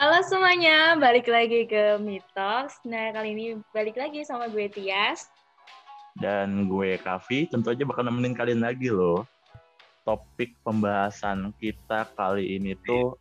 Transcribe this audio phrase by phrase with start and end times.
[0.00, 2.72] Halo semuanya, balik lagi ke Mitos.
[2.88, 5.28] Nah, kali ini balik lagi sama gue Tias.
[6.16, 9.28] Dan gue Kavi, tentu aja bakal nemenin kalian lagi loh.
[10.08, 13.20] Topik pembahasan kita kali ini tuh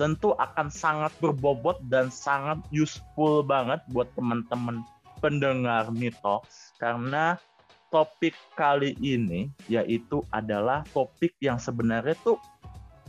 [0.00, 4.80] tentu akan sangat berbobot dan sangat useful banget buat teman-teman
[5.20, 6.72] pendengar Mitos.
[6.80, 7.36] Karena
[7.92, 12.40] topik kali ini yaitu adalah topik yang sebenarnya tuh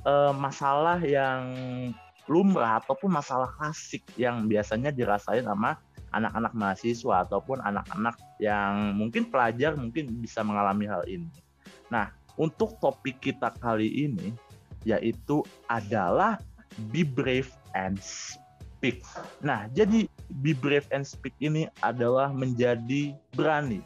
[0.04, 1.48] eh, masalah yang
[2.26, 5.78] lumrah ataupun masalah klasik yang biasanya dirasain sama
[6.16, 11.28] anak-anak mahasiswa ataupun anak-anak yang mungkin pelajar mungkin bisa mengalami hal ini.
[11.92, 14.32] Nah, untuk topik kita kali ini
[14.88, 16.38] yaitu adalah
[16.94, 19.02] be brave and speak.
[19.42, 20.06] Nah, jadi
[20.42, 23.82] be brave and speak ini adalah menjadi berani.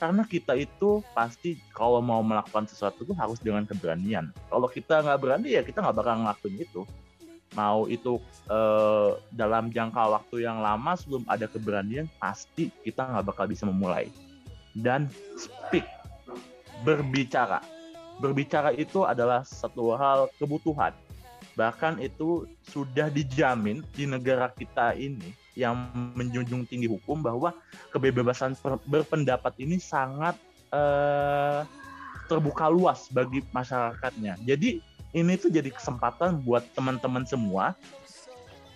[0.00, 4.32] Karena kita itu pasti kalau mau melakukan sesuatu itu harus dengan keberanian.
[4.48, 6.82] Kalau kita nggak berani ya kita nggak bakal ngelakuin itu
[7.58, 13.46] mau itu eh, dalam jangka waktu yang lama sebelum ada keberanian pasti kita nggak bakal
[13.50, 14.10] bisa memulai.
[14.70, 15.82] Dan speak
[16.86, 17.58] berbicara.
[18.20, 20.94] Berbicara itu adalah satu hal kebutuhan.
[21.58, 27.50] Bahkan itu sudah dijamin di negara kita ini yang menjunjung tinggi hukum bahwa
[27.90, 28.54] kebebasan
[28.86, 30.38] berpendapat ini sangat
[30.70, 31.66] eh,
[32.30, 34.38] terbuka luas bagi masyarakatnya.
[34.46, 34.78] Jadi
[35.16, 37.74] ini tuh jadi kesempatan buat teman-teman semua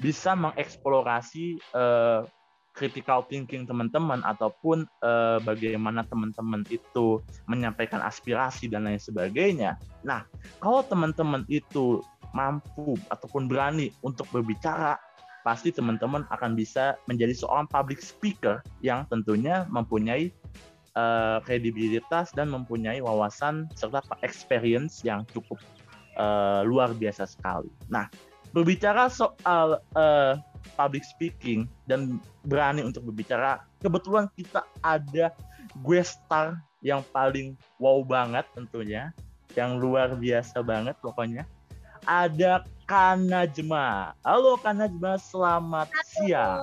[0.02, 2.26] bisa mengeksplorasi uh,
[2.74, 9.78] critical thinking teman-teman ataupun uh, bagaimana teman-teman itu menyampaikan aspirasi dan lain sebagainya.
[10.02, 10.26] Nah,
[10.58, 12.02] kalau teman-teman itu
[12.34, 14.98] mampu ataupun berani untuk berbicara,
[15.46, 20.34] pasti teman-teman akan bisa menjadi seorang public speaker yang tentunya mempunyai
[20.98, 25.62] uh, kredibilitas dan mempunyai wawasan serta experience yang cukup
[26.18, 27.70] uh, luar biasa sekali.
[27.90, 28.10] Nah,
[28.54, 30.38] berbicara soal uh,
[30.78, 35.34] public speaking dan berani untuk berbicara, kebetulan kita ada
[35.82, 39.10] gue star yang paling wow banget tentunya,
[39.58, 41.48] yang luar biasa banget pokoknya.
[42.04, 44.12] Ada Kanajma.
[44.20, 46.04] Halo Kanajma, selamat Halo.
[46.12, 46.60] siang.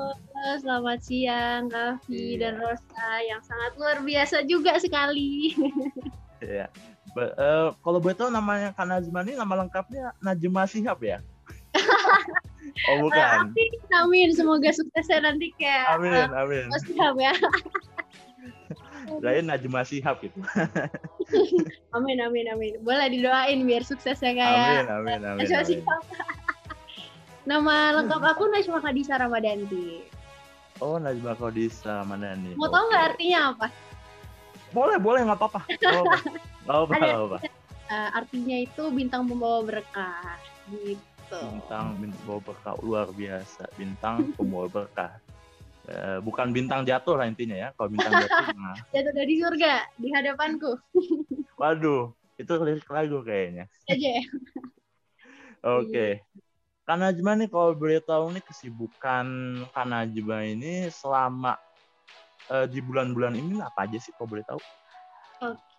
[0.62, 2.38] Selamat siang, Kavi yeah.
[2.38, 5.54] dan Rosa yang sangat luar biasa juga sekali.
[6.42, 6.74] Iya
[7.18, 11.20] uh, kalau tahu namanya Kak Najma ini nama lengkapnya Najma Sihab ya?
[12.92, 13.52] oh bukan.
[13.52, 14.30] Amin, amin.
[14.36, 15.86] Semoga sukses ya nanti kayak.
[15.98, 16.66] Amin, uh, amin.
[16.72, 17.34] Mas Sihab ya.
[19.24, 20.40] Saya Najma Sihab gitu.
[21.98, 22.74] amin, amin, amin.
[22.86, 24.88] Boleh didoain biar sukses ya kayak.
[24.88, 25.40] Amin, amin, amin.
[25.44, 26.02] Najma Sihab.
[27.42, 30.06] Nama lengkap aku Najma Khadisa Ramadanti.
[30.80, 32.54] Oh, Najma Khadisa Ramadanti.
[32.56, 32.76] Mau okay.
[32.78, 33.68] tahu nggak artinya apa?
[34.72, 35.62] Boleh, boleh, nggak apa-apa.
[36.70, 37.38] Oh, apa, Ada, apa.
[37.92, 40.38] Uh, artinya itu bintang pembawa berkah,
[40.70, 41.42] gitu.
[41.42, 43.64] Bintang pembawa berkah luar biasa.
[43.76, 45.18] Bintang pembawa berkah.
[45.90, 47.70] Uh, bukan bintang jatuh lah intinya ya.
[47.74, 48.78] Kalau bintang jatuh, nah.
[48.94, 50.72] jatuh dari surga di hadapanku.
[51.60, 53.66] Waduh, itu lirik lagu kayaknya.
[53.90, 54.14] Aja.
[55.62, 55.90] Oke.
[55.90, 56.12] Okay.
[56.82, 59.26] Kanajma nih kalau boleh tahu nih kesibukan
[59.72, 61.54] Kanajma ini selama
[62.50, 64.60] uh, di bulan-bulan ini apa aja sih kalau boleh tahu?
[65.42, 65.71] Oke,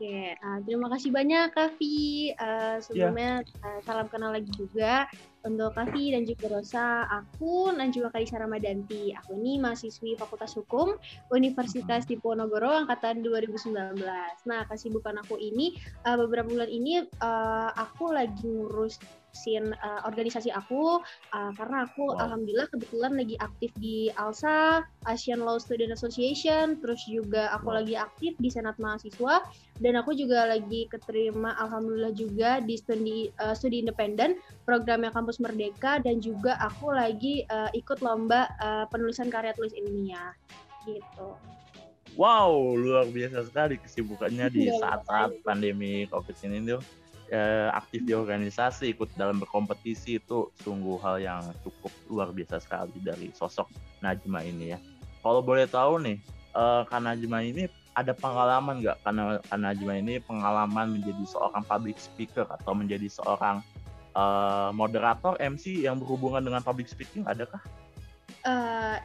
[0.43, 2.33] uh, terima kasih banyak Kavi.
[2.35, 3.67] Uh, sebelumnya yeah.
[3.67, 5.07] uh, salam kenal lagi juga
[5.47, 7.07] untuk Kavi dan juga Rosa.
[7.07, 9.15] Aku Najwa Kalisa Ramadanti.
[9.23, 10.99] Aku ini mahasiswi Fakultas Hukum
[11.31, 14.03] Universitas Diponegoro angkatan 2019.
[14.49, 18.99] Nah, kesibukan aku ini uh, beberapa bulan ini uh, aku lagi ngurus
[19.33, 21.01] ngurusin uh, organisasi aku
[21.33, 22.21] uh, karena aku wow.
[22.29, 27.81] alhamdulillah kebetulan lagi aktif di ALSA Asian Law Student Association terus juga aku wow.
[27.81, 29.41] lagi aktif di Senat Mahasiswa
[29.83, 35.99] dan aku juga lagi keterima alhamdulillah juga di studi uh, studi independen programnya Kampus Merdeka
[36.01, 40.33] dan juga aku lagi uh, ikut lomba uh, penulisan karya tulis ilmiah
[40.87, 41.35] gitu.
[42.13, 46.85] Wow, luar biasa sekali kesibukannya di iya, saat-saat pandemi COVID ini tuh
[47.33, 53.01] eh, aktif di organisasi, ikut dalam berkompetisi itu sungguh hal yang cukup luar biasa sekali
[53.01, 53.73] dari sosok
[54.05, 54.79] Najma ini ya.
[55.25, 56.21] Kalau boleh tahu nih,
[56.53, 58.99] eh, kan Najma ini ada pengalaman nggak?
[59.05, 63.61] Karena karena Najma ini pengalaman menjadi seorang public speaker atau menjadi seorang
[64.17, 67.61] eh, moderator MC yang berhubungan dengan public speaking adakah?
[68.43, 68.99] Uh,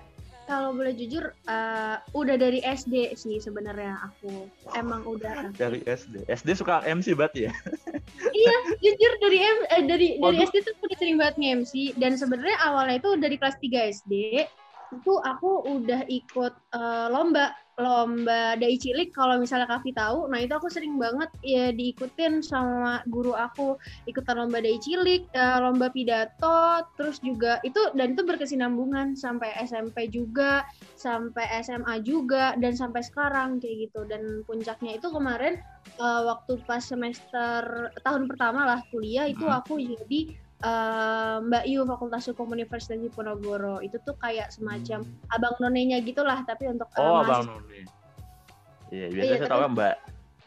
[0.47, 4.47] kalau boleh jujur uh, udah dari SD sih sebenarnya aku.
[4.79, 5.51] Emang udah.
[5.51, 7.53] Dari SD SD suka MC berarti ya?
[8.17, 12.55] Iya jujur dari M eh, dari dari SD tuh udah sering banget nge-MC dan sebenarnya
[12.63, 14.13] awalnya itu dari kelas 3 SD
[14.95, 20.49] itu aku udah ikut uh, lomba lomba dai cilik kalau misalnya Kavi tahu nah itu
[20.49, 23.77] aku sering banget ya diikutin sama guru aku
[24.09, 30.09] ikutan lomba dai cilik uh, lomba pidato terus juga itu dan itu berkesinambungan sampai SMP
[30.09, 30.65] juga
[30.97, 35.61] sampai SMA juga dan sampai sekarang kayak gitu dan puncaknya itu kemarin
[36.01, 39.53] uh, waktu pas semester tahun pertama lah kuliah itu hmm.
[39.53, 40.33] aku jadi
[40.63, 43.83] uh, Mbak Yu Fakultas Hukum Universitas Diponegoro.
[43.83, 45.33] Itu tuh kayak semacam hmm.
[45.35, 47.85] abang nonenya gitulah tapi untuk uh, oh abang none.
[48.87, 49.95] Iya biasanya iya, saya tahu Mbak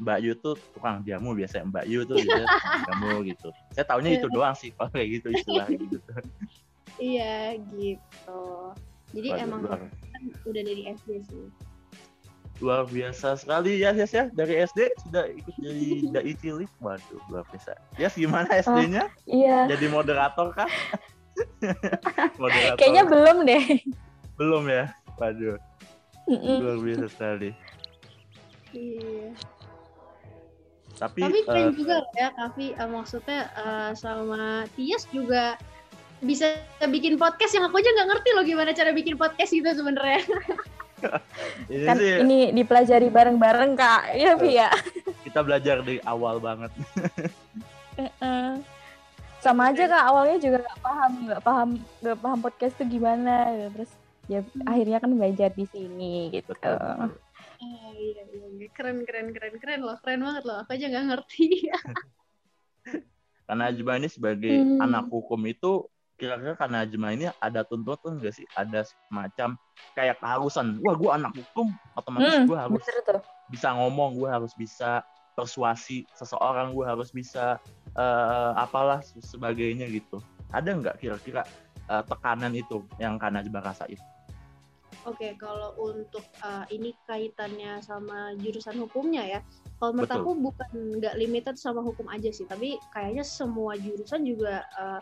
[0.00, 3.48] Mbak Yu tuh tukang jamu biasanya Mbak Yu tuh biasanya tukang jamu gitu.
[3.76, 5.98] Saya tahunya itu doang sih kalau kayak gitu istilah gitu.
[6.96, 8.42] Iya gitu.
[9.10, 9.82] Jadi Waduh, emang kan
[10.46, 11.44] udah dari SD sih
[12.60, 13.80] luar biasa sekali.
[13.80, 17.74] Ya Yes ya dari SD sudah ikut jadi dai cilik waduh luar biasa.
[17.96, 19.66] Yes gimana SD-nya oh, iya.
[19.66, 20.70] Jadi moderator kah?
[22.40, 22.76] Moderator.
[22.76, 23.64] Kayaknya belum deh.
[24.36, 24.92] Belum ya?
[25.16, 25.56] Waduh.
[26.28, 26.56] Mm -mm.
[26.62, 27.50] luar biasa sekali.
[28.76, 29.34] Iya.
[31.00, 32.76] Tapi tapi keren uh, juga ya Kavi.
[32.76, 35.56] Uh, maksudnya uh, sama Tias juga
[36.20, 40.20] bisa bikin podcast yang aku aja nggak ngerti loh gimana cara bikin podcast gitu sebenarnya
[41.88, 44.02] kan sih, ini dipelajari bareng-bareng kak.
[44.16, 44.70] Ya Vi ya
[45.30, 46.74] kita belajar dari awal banget.
[49.38, 50.04] Sama aja kak.
[50.10, 51.68] Awalnya juga nggak paham nggak paham
[52.02, 53.68] nggak paham podcast itu gimana gitu.
[53.78, 53.92] terus
[54.30, 54.66] ya hmm.
[54.66, 56.50] akhirnya kan belajar di sini gitu.
[56.66, 57.08] Oh,
[57.94, 58.68] iya, iya, iya.
[58.74, 59.96] keren keren keren keren loh.
[60.02, 60.56] Keren banget loh.
[60.66, 61.70] Aku aja nggak ngerti.
[63.46, 64.82] Karena Ajma ini sebagai hmm.
[64.82, 65.86] anak hukum itu
[66.20, 68.44] kira-kira karena Ajma ini ada tuntutan nggak sih?
[68.52, 69.56] Ada semacam
[69.96, 70.76] kayak keharusan.
[70.84, 72.84] Wah, gue anak hukum, otomatis hmm, gue harus
[73.48, 75.00] bisa ngomong, gue harus bisa
[75.32, 77.56] persuasi seseorang, gue harus bisa
[77.96, 80.20] uh, apalah sebagainya gitu.
[80.52, 81.48] Ada nggak kira-kira
[81.88, 83.96] uh, tekanan itu yang karena Ajma rasain?
[85.08, 89.40] Oke, okay, kalau untuk uh, ini kaitannya sama jurusan hukumnya ya,
[89.80, 90.20] kalau menurut Betul.
[90.20, 95.00] aku bukan nggak limited sama hukum aja sih, tapi kayaknya semua jurusan juga uh,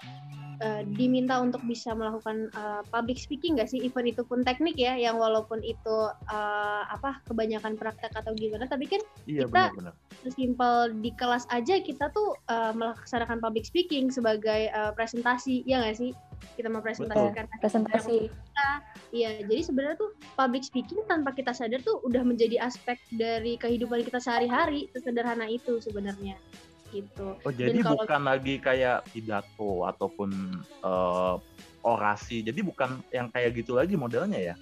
[0.63, 3.83] uh, diminta untuk bisa melakukan uh, public speaking nggak sih?
[3.83, 5.99] Event itu pun teknik ya yang walaupun itu
[6.31, 9.75] uh, apa kebanyakan praktek atau gimana tapi kan iya, kita
[10.23, 15.99] sesimpel di kelas aja kita tuh uh, melaksanakan public speaking sebagai uh, presentasi ya nggak
[15.99, 16.15] sih?
[16.55, 18.31] Kita mempresentasikan presentasi.
[19.11, 24.05] iya jadi sebenarnya tuh public speaking tanpa kita sadar tuh udah menjadi aspek dari kehidupan
[24.05, 26.37] kita sehari-hari sesederhana itu sebenarnya
[26.93, 27.37] gitu.
[27.45, 30.31] Oh jadi kalau, bukan lagi kayak pidato ataupun
[30.81, 31.37] uh,
[31.85, 34.57] orasi, jadi bukan yang kayak gitu lagi modelnya ya?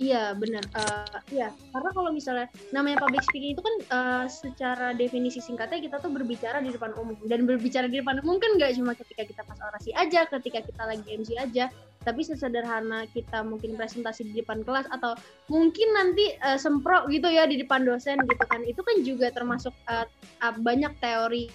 [0.00, 5.38] Iya benar, uh, iya karena kalau misalnya namanya public speaking itu kan uh, secara definisi
[5.38, 8.98] singkatnya kita tuh berbicara di depan umum dan berbicara di depan umum kan nggak cuma
[8.98, 11.70] ketika kita pas orasi aja, ketika kita lagi MC aja,
[12.02, 15.14] tapi sesederhana kita mungkin presentasi di depan kelas atau
[15.48, 19.74] mungkin nanti uh, sempro gitu ya di depan dosen gitu kan itu kan juga termasuk
[19.86, 20.06] uh,
[20.42, 21.48] uh, banyak teori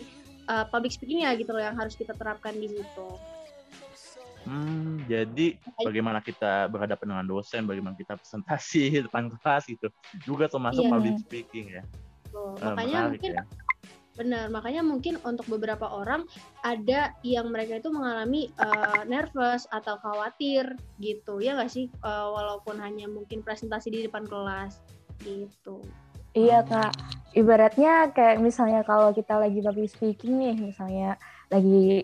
[0.48, 3.08] uh, public speaking ya gitu loh yang harus kita terapkan di situ.
[4.48, 9.92] Hmm, jadi bagaimana kita berhadapan dengan dosen, bagaimana kita presentasi di depan kelas itu
[10.24, 10.92] juga termasuk yeah.
[10.96, 11.84] public speaking ya.
[12.32, 13.44] Oh, makanya mungkin ya
[14.18, 16.26] Benar, makanya mungkin untuk beberapa orang
[16.66, 21.86] ada yang mereka itu mengalami uh, nervous atau khawatir gitu, ya nggak sih?
[22.02, 24.82] Uh, walaupun hanya mungkin presentasi di depan kelas
[25.22, 25.86] gitu.
[26.34, 26.98] Iya kak,
[27.38, 31.18] ibaratnya kayak misalnya kalau kita lagi public speaking nih, misalnya
[31.54, 32.02] lagi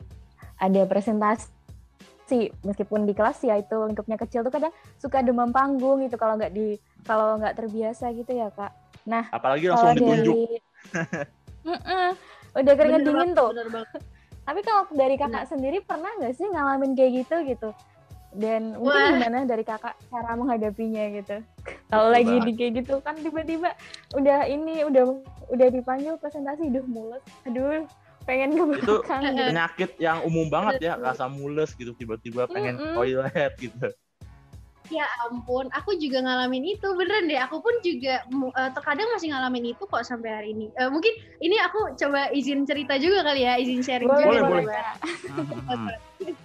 [0.62, 1.50] ada presentasi,
[2.62, 6.54] meskipun di kelas ya itu lingkupnya kecil tuh kadang suka demam panggung gitu kalau nggak
[6.54, 8.74] di kalau nggak terbiasa gitu ya kak.
[9.10, 10.34] Nah, apalagi langsung ditunjuk.
[10.34, 12.10] Dari, Mm-mm.
[12.54, 13.50] Udah keringet bener dingin tuh.
[14.48, 15.50] Tapi kalau dari kakak nah.
[15.50, 17.70] sendiri pernah nggak sih ngalamin kayak gitu gitu?
[18.34, 19.12] Dan mungkin Wah.
[19.14, 21.38] gimana dari kakak cara menghadapinya gitu?
[21.94, 23.78] Kalau lagi di kayak gitu kan tiba-tiba
[24.18, 25.22] udah ini udah
[25.54, 27.86] udah dipanggil presentasi, duh mulut, aduh
[28.26, 29.22] pengen ke belakang.
[29.22, 29.44] Itu gitu.
[29.54, 32.96] penyakit yang umum banget ya, rasa mules gitu tiba-tiba pengen mm -mm.
[32.98, 33.88] toilet gitu.
[34.92, 37.40] Ya ampun, aku juga ngalamin itu beneran deh.
[37.40, 40.68] Aku pun juga uh, terkadang masih ngalamin itu kok sampai hari ini.
[40.76, 44.44] Uh, mungkin ini aku coba izin cerita juga kali ya, izin sharing boleh, juga.
[44.44, 46.36] Boleh, boleh.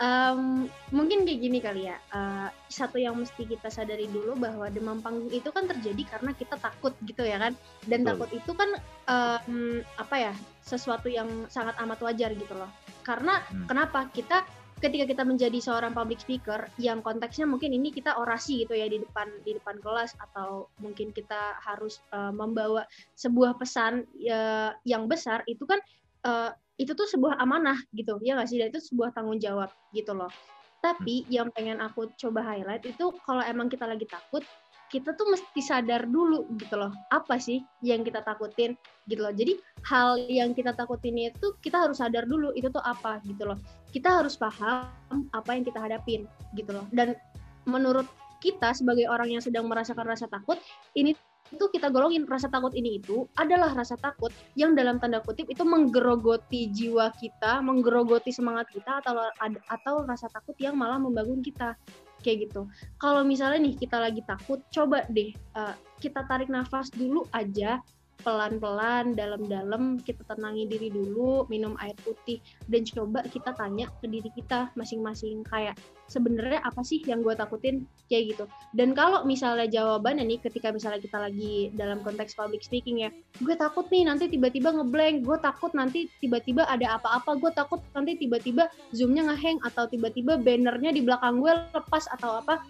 [0.00, 0.40] um,
[0.88, 2.00] mungkin kayak gini kali ya.
[2.08, 6.56] Uh, satu yang mesti kita sadari dulu bahwa demam panggung itu kan terjadi karena kita
[6.56, 7.52] takut gitu ya kan.
[7.84, 8.08] Dan Betul.
[8.16, 8.70] takut itu kan
[9.04, 10.32] um, apa ya?
[10.64, 12.72] Sesuatu yang sangat amat wajar gitu loh.
[13.04, 13.68] Karena hmm.
[13.68, 14.48] kenapa kita
[14.80, 19.04] ketika kita menjadi seorang public speaker yang konteksnya mungkin ini kita orasi gitu ya di
[19.04, 25.44] depan di depan kelas atau mungkin kita harus uh, membawa sebuah pesan uh, yang besar
[25.44, 25.78] itu kan
[26.24, 30.16] uh, itu tuh sebuah amanah gitu ya nggak sih dan itu sebuah tanggung jawab gitu
[30.16, 30.32] loh
[30.80, 34.40] Tapi yang pengen aku coba highlight itu kalau emang kita lagi takut,
[34.88, 36.88] kita tuh mesti sadar dulu gitu loh.
[37.12, 39.28] Apa sih yang kita takutin gitu loh.
[39.28, 43.60] Jadi hal yang kita takutin itu kita harus sadar dulu itu tuh apa gitu loh.
[43.90, 44.90] Kita harus paham
[45.34, 46.86] apa yang kita hadapin gitu loh.
[46.94, 47.18] Dan
[47.66, 48.06] menurut
[48.40, 50.56] kita sebagai orang yang sedang merasakan rasa takut,
[50.96, 51.12] ini
[51.50, 55.66] itu kita golongin rasa takut ini itu adalah rasa takut yang dalam tanda kutip itu
[55.66, 59.18] menggerogoti jiwa kita, menggerogoti semangat kita atau
[59.66, 61.74] atau rasa takut yang malah membangun kita
[62.22, 62.70] kayak gitu.
[63.02, 67.82] Kalau misalnya nih kita lagi takut, coba deh uh, kita tarik nafas dulu aja
[68.22, 74.30] pelan-pelan dalam-dalam kita tenangi diri dulu minum air putih dan coba kita tanya ke diri
[74.32, 75.76] kita masing-masing kayak
[76.10, 77.86] sebenarnya apa sih yang gue takutin?
[78.10, 78.44] Kayak gitu.
[78.74, 83.10] Dan kalau misalnya jawabannya nih ketika misalnya kita lagi dalam konteks public speaking ya
[83.40, 88.18] gue takut nih nanti tiba-tiba ngeblank gue takut nanti tiba-tiba ada apa-apa gue takut nanti
[88.18, 92.60] tiba-tiba zoomnya ngeheng atau tiba-tiba bannernya di belakang gue lepas atau apa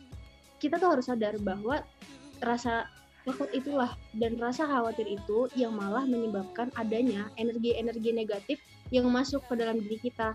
[0.60, 1.80] kita tuh harus sadar bahwa
[2.44, 2.86] rasa
[3.30, 8.58] takut itulah dan rasa khawatir itu yang malah menyebabkan adanya energi-energi negatif
[8.90, 10.34] yang masuk ke dalam diri kita.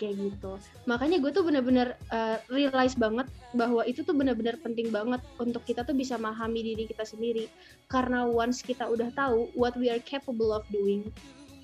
[0.00, 0.56] Kayak gitu.
[0.88, 5.84] Makanya gue tuh bener-bener uh, realize banget bahwa itu tuh bener-bener penting banget untuk kita
[5.84, 7.46] tuh bisa memahami diri kita sendiri.
[7.92, 11.04] Karena once kita udah tahu what we are capable of doing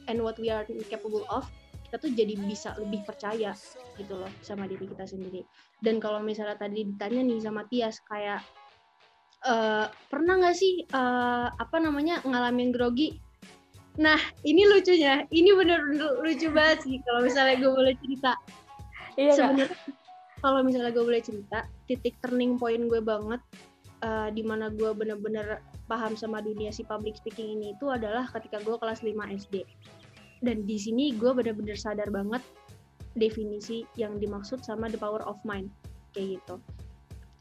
[0.07, 1.49] and what we are capable of
[1.90, 3.50] kita tuh jadi bisa lebih percaya
[3.99, 5.43] gitu loh sama diri kita sendiri.
[5.83, 8.47] Dan kalau misalnya tadi ditanya nih sama Tias kayak
[9.47, 13.20] uh, pernah nggak sih uh, apa namanya ngalamin grogi?
[13.99, 15.25] Nah ini lucunya.
[15.28, 18.32] Ini bener-bener lucu banget sih kalau misalnya gue boleh cerita.
[19.18, 19.78] Iya sebenarnya
[20.40, 23.40] kalau misalnya gue boleh cerita titik turning point gue banget
[24.02, 28.59] uh, di mana gue bener-bener paham sama dunia si public speaking ini itu adalah ketika
[28.64, 29.64] gue kelas 5 SD
[30.40, 32.40] dan di sini gue bener-bener sadar banget
[33.14, 35.68] definisi yang dimaksud sama the power of mind
[36.16, 36.56] kayak gitu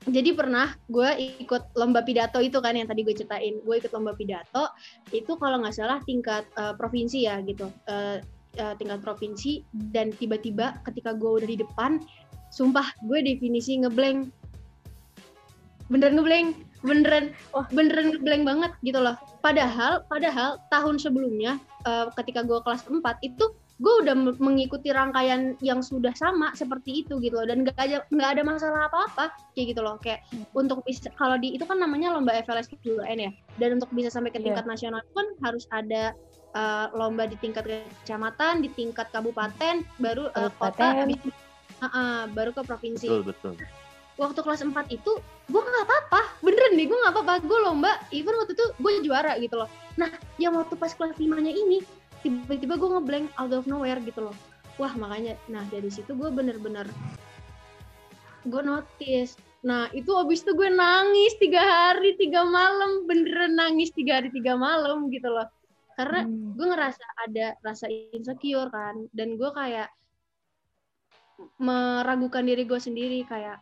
[0.09, 3.61] jadi pernah gue ikut lomba pidato itu kan yang tadi gue ceritain.
[3.63, 4.73] Gue ikut lomba pidato
[5.13, 7.69] itu kalau nggak salah tingkat uh, provinsi ya gitu.
[7.89, 8.21] Uh,
[8.59, 9.63] uh, tingkat provinsi
[9.93, 12.01] dan tiba-tiba ketika gue udah di depan
[12.49, 14.29] sumpah gue definisi ngeblank.
[15.89, 16.47] Beneran ngeblank
[16.79, 17.67] beneran oh.
[17.75, 19.15] beneran ngeblank banget gitu loh.
[19.43, 25.79] Padahal padahal tahun sebelumnya uh, ketika gue kelas 4 itu gue udah mengikuti rangkaian yang
[25.79, 27.47] sudah sama seperti itu gitu loh.
[27.47, 29.95] Dan gak ada nggak ada masalah apa-apa kayak gitu loh.
[30.03, 30.51] Kayak hmm.
[30.51, 33.31] untuk bisa kalau di itu kan namanya lomba FLS 2N ya.
[33.55, 34.51] Dan untuk bisa sampai ke iya.
[34.51, 34.71] tingkat yeah.
[34.75, 36.11] nasional kan harus ada
[36.53, 37.63] uh, lomba di tingkat
[38.03, 41.19] kecamatan di tingkat kabupaten baru uh, kota habis,
[41.79, 43.07] uh, uh, baru ke provinsi.
[43.07, 43.55] Betul betul.
[44.19, 45.11] Waktu kelas 4 itu
[45.47, 46.43] gue nggak apa-apa.
[46.43, 47.33] Beneran nih gue nggak apa-apa.
[47.47, 49.71] Gue lomba even waktu itu gue juara gitu loh.
[49.95, 51.79] Nah yang waktu pas kelas 5 nya ini
[52.21, 54.37] tiba-tiba gue ngeblank out of nowhere gitu loh.
[54.79, 55.35] Wah makanya.
[55.51, 56.87] Nah dari situ gue bener-bener
[58.47, 59.35] gue notice.
[59.67, 63.07] Nah itu abis itu gue nangis tiga hari tiga malam.
[63.07, 65.47] Beneran nangis tiga hari tiga malam gitu loh.
[65.99, 66.55] Karena hmm.
[66.55, 69.07] gue ngerasa ada rasa insecure kan.
[69.11, 69.91] Dan gue kayak
[71.59, 73.27] meragukan diri gue sendiri.
[73.27, 73.59] Kayak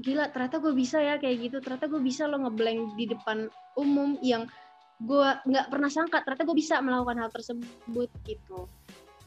[0.00, 1.56] gila ternyata gue bisa ya kayak gitu.
[1.60, 4.48] Ternyata gue bisa lo ngeblank di depan umum yang
[4.96, 8.64] gue nggak pernah sangka ternyata gue bisa melakukan hal tersebut gitu.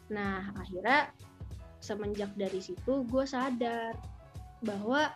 [0.10, 1.14] Nah akhirnya
[1.80, 3.94] semenjak dari situ gue sadar
[4.66, 5.14] bahwa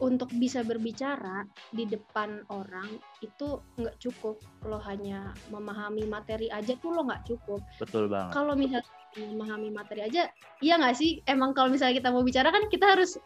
[0.00, 1.44] untuk bisa berbicara
[1.76, 2.88] di depan orang
[3.20, 4.40] itu nggak cukup.
[4.64, 7.60] Lo hanya memahami materi aja tuh lo nggak cukup.
[7.76, 8.32] Betul banget.
[8.32, 8.88] Kalau misalnya
[9.20, 10.32] memahami materi aja
[10.64, 11.20] iya nggak sih?
[11.28, 13.20] Emang kalau misalnya kita mau bicara kan kita harus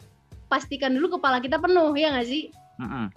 [0.51, 2.51] pastikan dulu kepala kita penuh ya nggak sih?
[2.75, 3.07] Mm -hmm.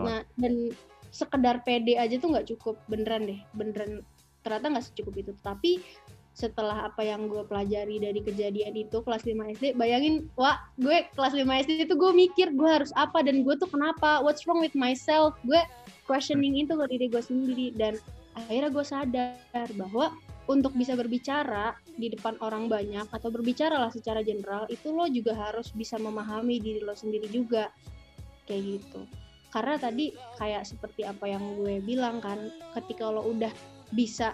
[0.00, 0.72] nah dan
[1.12, 2.80] sekedar pede aja tuh nggak cukup.
[2.88, 4.00] Beneran deh beneran.
[4.42, 5.32] Ternyata nggak secukup itu.
[5.44, 5.84] Tapi
[6.32, 11.36] setelah apa yang gue pelajari dari kejadian itu kelas 5 SD bayangin wah gue kelas
[11.36, 14.24] 5 SD itu gue mikir gue harus apa dan gue tuh kenapa?
[14.24, 15.36] What's wrong with myself?
[15.44, 15.60] Gue
[16.08, 17.76] questioning itu ke diri gue sendiri.
[17.76, 18.00] Dan
[18.34, 20.16] akhirnya gue sadar bahwa
[20.50, 25.38] untuk bisa berbicara di depan orang banyak atau berbicara lah secara general itu lo juga
[25.38, 27.68] harus bisa memahami diri lo sendiri juga.
[28.48, 29.21] Kayak gitu
[29.52, 32.40] karena tadi kayak seperti apa yang gue bilang kan
[32.80, 33.52] ketika lo udah
[33.92, 34.32] bisa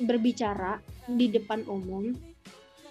[0.00, 2.16] berbicara di depan umum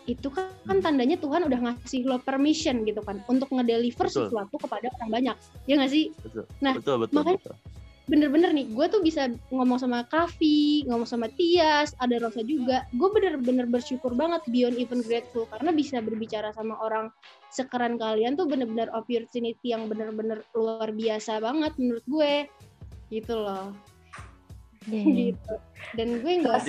[0.03, 4.29] itu kan, kan tandanya Tuhan udah ngasih lo permission gitu kan untuk ngedeliver betul.
[4.29, 6.45] sesuatu kepada orang banyak ya nggak sih betul.
[6.61, 7.55] nah betul, betul, makanya betul
[8.03, 12.83] bener-bener nih gue tuh bisa ngomong sama Kavi ngomong sama Tias ada Rosa juga.
[12.91, 17.07] Gue bener-bener bersyukur banget beyond even grateful karena bisa berbicara sama orang
[17.47, 22.33] sekeren kalian tuh bener-bener opportunity yang bener-bener luar biasa banget menurut gue.
[23.07, 23.71] Gitu loh.
[24.91, 25.07] Yeah.
[25.31, 25.55] gitu.
[25.95, 26.59] Dan gue nggak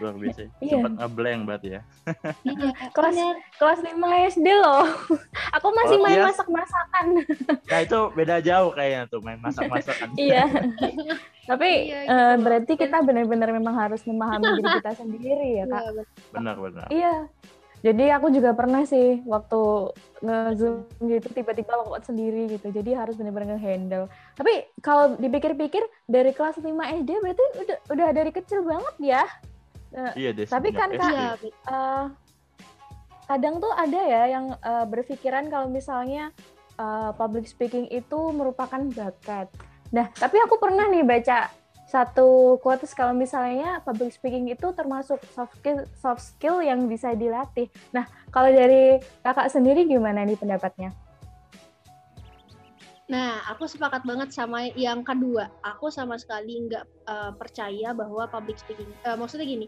[0.00, 0.72] luar biasa iya.
[0.78, 1.80] sempat ngeblank berarti ya
[2.50, 3.16] iya kelas
[3.58, 4.84] kelas lima SD loh
[5.56, 6.26] aku masih oh, main iya.
[6.28, 7.06] masak masakan
[7.70, 10.44] nah itu beda jauh kayaknya tuh main masak masakan iya
[11.44, 12.12] tapi iya, gitu.
[12.12, 15.82] uh, berarti kita benar-benar memang harus memahami diri kita sendiri ya kak
[16.32, 17.28] benar benar iya
[17.84, 19.92] jadi aku juga pernah sih waktu
[20.24, 22.72] nge-zoom gitu tiba-tiba logot sendiri gitu.
[22.72, 24.08] Jadi harus benar-benar nge-handle.
[24.40, 29.24] Tapi kalau dipikir-pikir dari kelas 5 SD berarti udah udah dari kecil banget ya.
[29.94, 30.46] Uh, iya deh.
[30.50, 31.38] Tapi kan kak,
[31.70, 32.10] uh,
[33.30, 36.34] kadang tuh ada ya yang uh, berpikiran kalau misalnya
[36.76, 39.46] uh, public speaking itu merupakan bakat.
[39.94, 41.46] Nah, tapi aku pernah nih baca
[41.86, 47.70] satu quotes kalau misalnya public speaking itu termasuk soft skill soft skill yang bisa dilatih.
[47.94, 50.90] Nah, kalau dari kakak sendiri gimana nih pendapatnya?
[53.04, 55.52] Nah, aku sepakat banget sama yang kedua.
[55.60, 59.66] Aku sama sekali nggak uh, percaya bahwa public speaking, uh, maksudnya gini,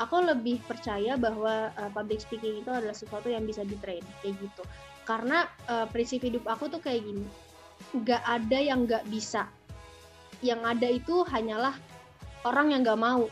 [0.00, 4.62] aku lebih percaya bahwa uh, public speaking itu adalah sesuatu yang bisa ditrain kayak gitu.
[5.04, 7.28] Karena uh, prinsip hidup aku tuh kayak gini,
[7.92, 9.48] nggak ada yang nggak bisa
[10.44, 11.74] yang ada itu hanyalah
[12.46, 13.26] orang yang nggak mau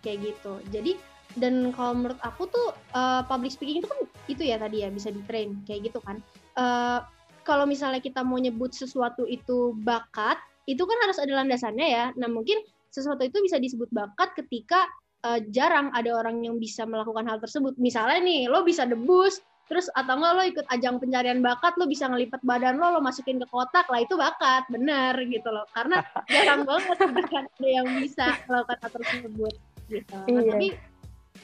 [0.00, 0.94] kayak gitu jadi
[1.38, 5.10] dan kalau menurut aku tuh uh, public speaking itu kan itu ya tadi ya bisa
[5.10, 6.22] di train kayak gitu kan
[6.58, 7.02] uh,
[7.42, 12.04] kalau misalnya kita mau nyebut sesuatu itu bakat itu kan harus ada landasannya ya.
[12.14, 14.86] Nah mungkin sesuatu itu bisa disebut bakat ketika
[15.26, 17.74] uh, jarang ada orang yang bisa melakukan hal tersebut.
[17.80, 22.10] Misalnya nih lo bisa debus terus atau enggak lo ikut ajang pencarian bakat lo bisa
[22.10, 24.66] ngelipat badan lo lo masukin ke kotak lah itu bakat.
[24.70, 25.66] Bener gitu loh.
[25.74, 26.98] Karena jarang banget
[27.30, 29.54] kan ada yang bisa melakukan hal tersebut
[29.90, 30.14] gitu.
[30.14, 30.50] Nah, iya.
[30.54, 30.68] tapi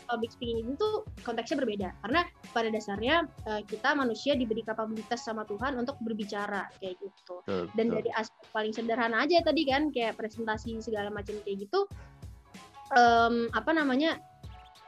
[0.07, 0.89] public speaking itu
[1.27, 1.89] konteksnya berbeda.
[2.07, 7.37] Karena pada dasarnya uh, kita manusia diberi kapabilitas sama Tuhan untuk berbicara kayak gitu.
[7.75, 11.85] Dan dari aspek paling sederhana aja tadi kan kayak presentasi segala macam kayak gitu
[12.95, 14.21] um, apa namanya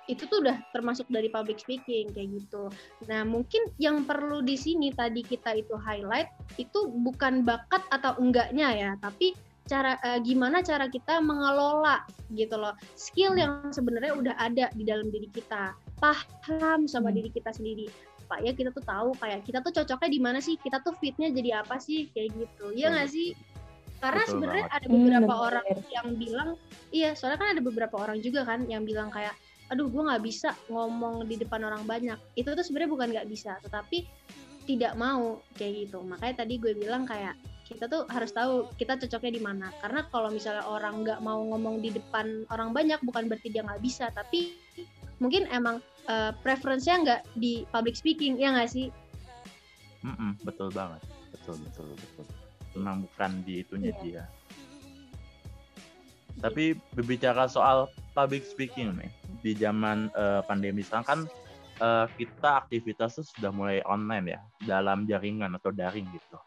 [0.09, 2.73] itu tuh udah termasuk dari public speaking kayak gitu.
[3.13, 8.73] Nah, mungkin yang perlu di sini tadi kita itu highlight itu bukan bakat atau enggaknya
[8.73, 9.37] ya, tapi
[9.69, 12.03] cara uh, gimana cara kita mengelola
[12.33, 12.73] gitu loh.
[12.97, 15.77] Skill yang sebenarnya udah ada di dalam diri kita.
[16.01, 17.17] Paham sama hmm.
[17.21, 17.87] diri kita sendiri.
[18.29, 20.57] Pak ya kita tuh tahu kayak kita tuh cocoknya di mana sih?
[20.57, 22.73] Kita tuh fitnya jadi apa sih kayak gitu.
[22.73, 23.37] Iya nggak sih?
[23.99, 26.51] Karena sebenarnya ada beberapa hmm, orang yang bilang,
[26.95, 29.35] iya, soalnya kan ada beberapa orang juga kan yang bilang kayak
[29.69, 33.61] aduh gue nggak bisa ngomong di depan orang banyak itu tuh sebenarnya bukan nggak bisa
[33.61, 34.09] tetapi
[34.65, 37.37] tidak mau kayak gitu makanya tadi gue bilang kayak
[37.69, 39.69] kita tuh harus tahu kita cocoknya di mana.
[39.85, 43.85] Karena kalau misalnya orang nggak mau ngomong di depan orang banyak bukan berarti dia nggak
[43.85, 44.09] bisa.
[44.09, 44.57] Tapi
[45.21, 48.89] mungkin emang uh, preferensinya nggak di public speaking ya nggak sih?
[50.01, 51.05] Mm -mm, betul banget.
[51.37, 52.25] Betul betul betul.
[52.81, 54.01] Memang bukan di itunya yeah.
[54.01, 54.23] dia.
[56.39, 59.11] Tapi berbicara soal public speaking nih
[59.45, 61.21] di zaman uh, pandemi sekarang kan
[61.83, 66.39] uh, kita aktivitas sudah mulai online ya dalam jaringan atau daring gitu.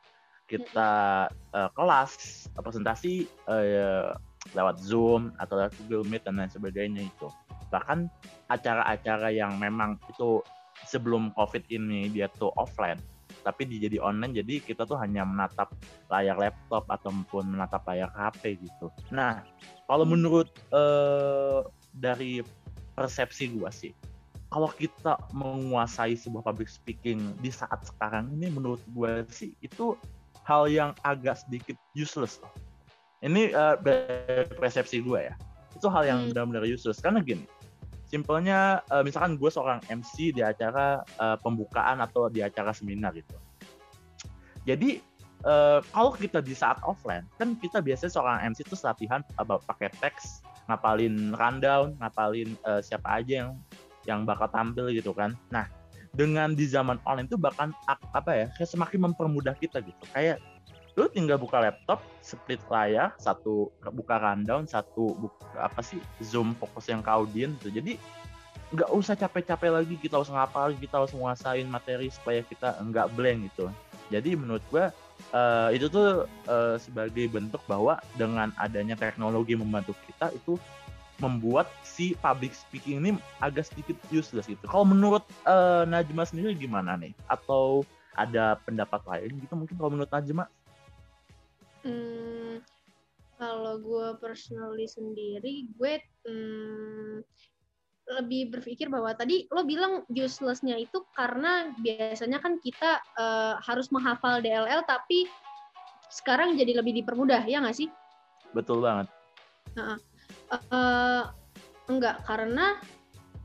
[0.52, 0.92] Kita
[1.32, 2.12] uh, kelas
[2.60, 4.12] presentasi uh,
[4.52, 7.32] lewat Zoom atau lewat Google Meet dan lain sebagainya itu.
[7.72, 8.12] Bahkan
[8.52, 10.44] acara-acara yang memang itu
[10.84, 13.00] sebelum COVID ini dia tuh offline,
[13.48, 15.72] tapi dijadi online jadi kita tuh hanya menatap
[16.12, 18.92] layar laptop ataupun menatap layar HP gitu.
[19.16, 19.46] Nah,
[19.88, 21.64] kalau menurut uh,
[21.96, 22.44] dari
[22.92, 23.94] persepsi gue sih
[24.52, 29.96] kalau kita menguasai sebuah public speaking di saat sekarang ini menurut gue sih itu
[30.46, 32.54] hal yang agak sedikit useless loh.
[33.22, 33.78] Ini uh,
[34.58, 35.36] persepsi gue ya.
[35.78, 36.30] Itu hal yang hmm.
[36.34, 37.46] benar-benar useless karena gini.
[38.10, 43.38] Simpelnya uh, misalkan gue seorang MC di acara uh, pembukaan atau di acara seminar gitu.
[44.68, 45.00] Jadi
[45.48, 49.90] uh, kalau kita di saat offline kan kita biasanya seorang MC itu latihan apa pakai
[50.02, 53.52] teks ngapalin rundown, ngapalin uh, siapa aja yang
[54.10, 55.38] yang bakal tampil gitu kan.
[55.54, 55.70] Nah,
[56.12, 60.04] dengan di zaman online itu bahkan apa ya, kayak semakin mempermudah kita gitu.
[60.12, 60.43] Kayak
[61.00, 66.91] lu tinggal buka laptop, split layar, satu buka rundown, satu buka apa sih zoom fokus
[66.91, 67.71] yang kaudin gitu.
[67.71, 67.95] Jadi
[68.71, 73.52] nggak usah capek-capek lagi kita harus ngapalin, kita harus menguasain materi supaya kita nggak blank
[73.52, 73.71] gitu.
[74.12, 74.91] Jadi menurut gua
[75.32, 80.60] uh, itu tuh uh, sebagai bentuk bahwa dengan adanya teknologi membantu kita itu
[81.22, 84.66] membuat si public speaking ini agak sedikit useless gitu.
[84.66, 87.14] Kalau menurut uh, Najma sendiri gimana nih?
[87.30, 87.86] Atau
[88.18, 90.50] ada pendapat lain gitu mungkin kalau menurut Najma?
[91.86, 92.60] Hmm,
[93.38, 95.94] kalau gue personally sendiri, gue
[96.28, 97.22] hmm,
[98.20, 104.44] lebih berpikir bahwa tadi lo bilang uselessnya itu karena biasanya kan kita uh, harus menghafal
[104.44, 105.30] DLL tapi
[106.12, 107.88] sekarang jadi lebih dipermudah ya nggak sih?
[108.52, 109.08] Betul banget.
[109.80, 109.98] Uh, uh,
[111.88, 112.80] enggak karena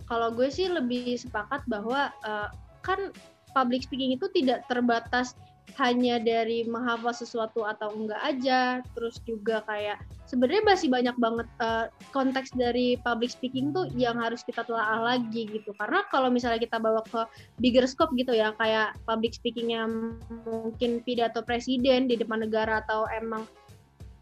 [0.06, 2.50] kalau gue sih lebih sepakat bahwa uh,
[2.86, 3.10] kan
[3.54, 5.34] public speaking itu tidak terbatas
[5.76, 11.90] hanya dari menghafal sesuatu atau enggak aja terus juga kayak sebenarnya masih banyak banget uh,
[12.14, 16.80] konteks dari public speaking tuh yang harus kita telah lagi gitu karena kalau misalnya kita
[16.80, 17.28] bawa ke
[17.60, 19.84] bigger scope gitu ya kayak public speakingnya
[20.48, 23.44] mungkin pidato presiden di depan negara atau emang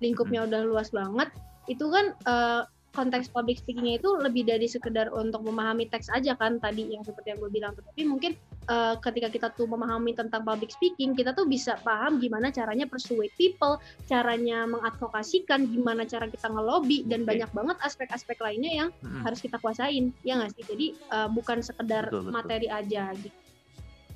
[0.03, 0.49] lingkupnya hmm.
[0.51, 1.31] udah luas banget
[1.71, 6.63] itu kan uh, konteks public speakingnya itu lebih dari sekedar untuk memahami teks aja kan
[6.63, 8.33] tadi yang seperti yang gue bilang tapi mungkin
[8.71, 13.35] uh, ketika kita tuh memahami tentang public speaking kita tuh bisa paham gimana caranya persuade
[13.35, 13.77] people
[14.07, 19.27] caranya mengadvokasikan gimana cara kita ngelobi dan banyak banget aspek-aspek lainnya yang hmm.
[19.27, 22.33] harus kita kuasain ya nggak sih jadi uh, bukan sekedar betul, betul.
[22.33, 23.39] materi aja gitu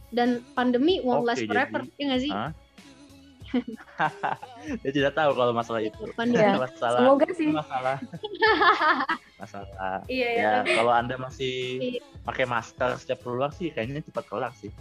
[0.08, 2.52] dan pandemi won't okay, last forever jadi, ya nggak sih huh?
[4.82, 6.02] dia tidak tahu kalau masalah itu.
[6.28, 6.56] Ya.
[6.64, 7.48] masalah Semoga sih.
[7.50, 7.96] Masalah.
[9.40, 9.98] masalah.
[10.10, 10.50] Iya, ya.
[10.64, 12.00] ya kalau anda masih iya.
[12.26, 14.72] pakai masker setiap keluar sih, kayaknya cepat kelar sih.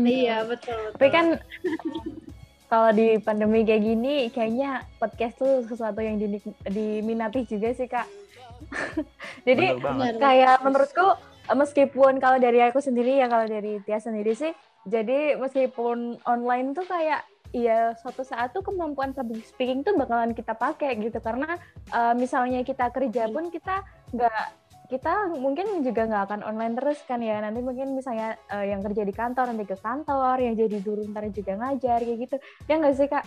[0.00, 0.96] iya betul, betul.
[0.96, 1.26] Tapi kan
[2.70, 6.16] kalau di pandemi kayak gini, kayaknya podcast tuh sesuatu yang
[6.70, 8.08] diminati juga sih kak.
[9.48, 9.76] Jadi
[10.20, 11.18] kayak menurutku
[11.50, 14.52] meskipun kalau dari aku sendiri ya kalau dari Tia sendiri sih
[14.88, 20.54] jadi meskipun online tuh kayak Iya, suatu saat tuh kemampuan public speaking tuh bakalan kita
[20.54, 21.18] pakai gitu.
[21.18, 21.58] Karena
[21.90, 23.82] uh, misalnya kita kerja pun kita
[24.14, 24.46] nggak
[24.90, 27.42] kita mungkin juga nggak akan online terus kan ya.
[27.42, 31.26] Nanti mungkin misalnya uh, yang kerja di kantor nanti ke kantor yang jadi guru ntar
[31.34, 32.36] juga ngajar kayak gitu.
[32.70, 33.26] Ya nggak sih kak?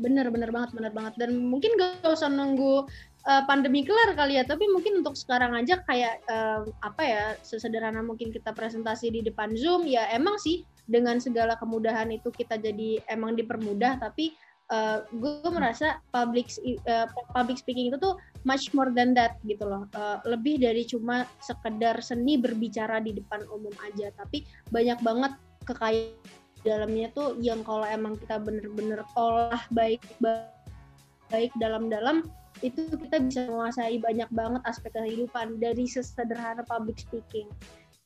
[0.00, 1.20] Bener bener banget bener banget.
[1.20, 2.88] Dan mungkin gak usah nunggu
[3.26, 4.44] uh, pandemi kelar kali ya.
[4.46, 9.54] Tapi mungkin untuk sekarang aja kayak uh, apa ya sesederhana mungkin kita presentasi di depan
[9.54, 14.02] zoom ya emang sih dengan segala kemudahan itu kita jadi emang dipermudah.
[14.02, 14.34] Tapi
[14.74, 16.50] uh, gue merasa public
[16.86, 19.86] uh, public speaking itu tuh much more than that gitu loh.
[19.94, 24.10] Uh, lebih dari cuma sekedar seni berbicara di depan umum aja.
[24.18, 25.32] Tapi banyak banget
[25.62, 32.22] kekayaan dalamnya tuh yang kalau emang kita bener-bener olah baik baik dalam-dalam
[32.62, 37.50] itu kita bisa menguasai banyak banget aspek kehidupan dari sesederhana public speaking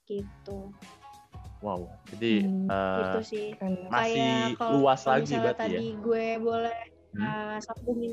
[0.08, 0.72] gitu.
[1.60, 3.46] Wow, jadi hmm, uh, itu sih.
[3.88, 6.00] masih Kayak luas lagi berarti tadi ya.
[6.00, 6.78] gue boleh
[7.16, 7.24] hmm?
[7.24, 8.12] uh, sambungin.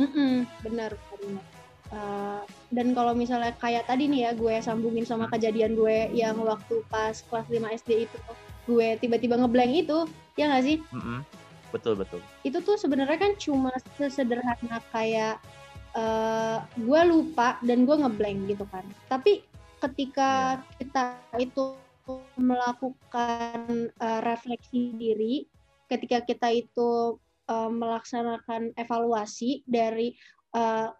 [0.00, 1.44] Mm -mm, benar, benar.
[1.90, 5.32] Uh, dan kalau misalnya kayak tadi nih ya gue sambungin sama hmm.
[5.36, 8.16] kejadian gue yang waktu pas kelas 5 SD itu
[8.70, 10.06] gue tiba-tiba ngeblank itu
[10.38, 10.78] ya nggak sih?
[10.94, 11.39] Mm -hmm
[11.70, 12.20] betul betul.
[12.46, 15.40] Itu tuh sebenarnya kan cuma sesederhana kayak
[15.94, 18.84] uh, gue lupa dan gue ngeblank gitu kan.
[19.10, 19.42] Tapi
[19.80, 20.76] ketika yeah.
[20.78, 21.04] kita
[21.40, 21.64] itu
[22.34, 25.46] melakukan uh, refleksi diri
[25.86, 27.18] ketika kita itu
[27.50, 30.14] uh, melaksanakan evaluasi dari
[30.54, 30.90] uh,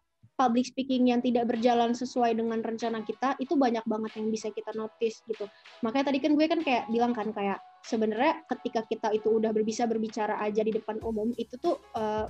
[0.41, 4.73] public speaking yang tidak berjalan sesuai dengan rencana kita itu banyak banget yang bisa kita
[4.73, 5.45] notice gitu.
[5.85, 9.89] Makanya tadi kan gue kan kayak bilang kan kayak sebenarnya ketika kita itu udah bisa
[9.89, 12.29] berbicara aja di depan umum itu tuh uh,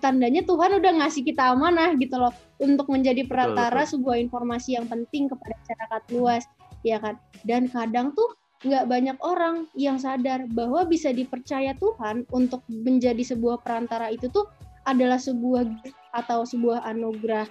[0.00, 3.92] tandanya Tuhan udah ngasih kita amanah gitu loh untuk menjadi perantara betul, betul.
[4.00, 6.44] sebuah informasi yang penting kepada masyarakat luas
[6.80, 8.32] ya kan dan kadang tuh
[8.64, 14.48] nggak banyak orang yang sadar bahwa bisa dipercaya Tuhan untuk menjadi sebuah perantara itu tuh
[14.88, 15.68] adalah sebuah
[16.16, 17.44] atau sebuah anugerah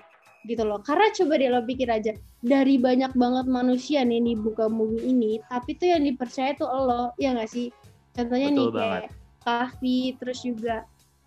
[0.46, 0.80] gitu loh.
[0.86, 2.14] Karena coba deh lo pikir aja,
[2.46, 7.12] dari banyak banget manusia nih di buka movie ini, tapi tuh yang dipercaya tuh lo,
[7.18, 7.74] ya nggak sih?
[8.14, 9.02] Contohnya Betul nih banget.
[9.02, 9.12] kayak
[9.46, 10.76] Kahfi, terus juga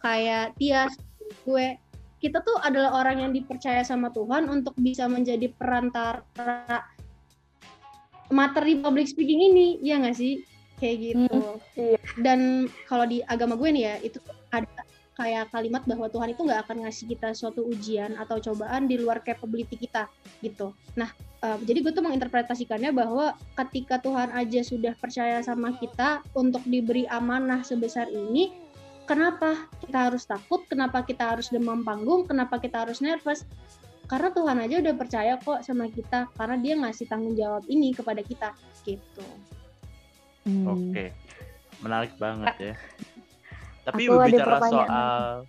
[0.02, 0.94] kayak Tias,
[1.46, 1.66] gue,
[2.18, 6.22] kita tuh adalah orang yang dipercaya sama Tuhan untuk bisa menjadi perantara
[8.30, 10.42] materi public speaking ini, ya nggak sih?
[10.78, 11.38] Kayak gitu.
[11.38, 12.00] Hmm, iya.
[12.22, 12.40] Dan
[12.86, 14.18] kalau di agama gue nih ya, itu
[14.54, 14.82] ada
[15.18, 19.18] kayak kalimat bahwa Tuhan itu nggak akan ngasih kita suatu ujian atau cobaan di luar
[19.26, 20.06] capability kita
[20.46, 20.70] gitu.
[20.94, 21.10] Nah,
[21.42, 27.02] uh, jadi gue tuh menginterpretasikannya bahwa ketika Tuhan aja sudah percaya sama kita untuk diberi
[27.10, 28.54] amanah sebesar ini,
[29.10, 30.62] kenapa kita harus takut?
[30.70, 32.22] Kenapa kita harus demam panggung?
[32.22, 33.42] Kenapa kita harus nervous?
[34.06, 38.22] Karena Tuhan aja udah percaya kok sama kita, karena Dia ngasih tanggung jawab ini kepada
[38.24, 39.26] kita, gitu.
[40.48, 40.64] Hmm.
[40.64, 41.12] Oke,
[41.84, 42.74] menarik banget ya.
[43.88, 45.48] Tapi Aku berbicara soal